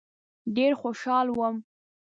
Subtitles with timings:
[0.55, 1.55] ډېر خوشاله وم.